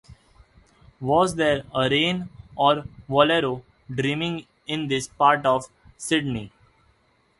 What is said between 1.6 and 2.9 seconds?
a Rain or